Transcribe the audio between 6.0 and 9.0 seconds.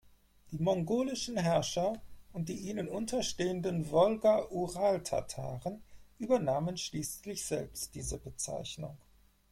übernahmen schließlich selbst diese Bezeichnung.